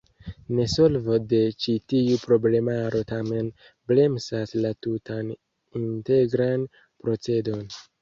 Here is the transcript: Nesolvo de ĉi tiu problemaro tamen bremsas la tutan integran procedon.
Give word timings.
Nesolvo 0.59 1.17
de 1.33 1.41
ĉi 1.65 1.75
tiu 1.93 2.17
problemaro 2.23 3.03
tamen 3.13 3.53
bremsas 3.93 4.57
la 4.67 4.75
tutan 4.89 5.33
integran 5.85 6.71
procedon. 6.83 7.67